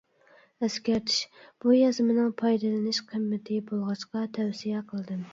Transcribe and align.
ئەسكەرتىش: 0.67 1.17
بۇ 1.65 1.75
يازمىنىڭ 1.75 2.31
پايدىلىنىش 2.41 2.99
قىممىتى 3.11 3.59
بولغاچقا 3.67 4.23
تەۋسىيە 4.39 4.81
قىلدىم. 4.93 5.21